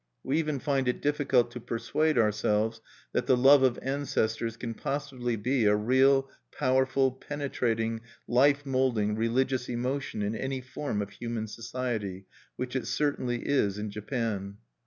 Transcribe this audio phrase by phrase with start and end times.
[0.23, 5.35] We even find it difficult to persuade ourselves that the love of ancestors can possibly
[5.35, 12.25] be a real, powerful, penetrating, life moulding, religious emotion in any form of human society,
[12.55, 14.57] which it certainly is in Japan.